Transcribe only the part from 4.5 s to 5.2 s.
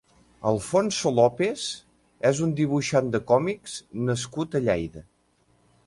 a Lleida.